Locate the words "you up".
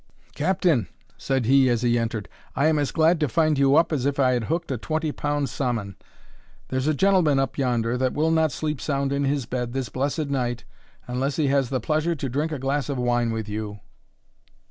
3.59-3.93